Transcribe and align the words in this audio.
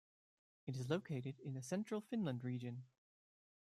It 0.65 0.75
is 0.77 0.89
located 0.89 1.39
in 1.45 1.53
the 1.53 1.61
Central 1.61 2.01
Finland 2.01 2.43
region. 2.43 2.85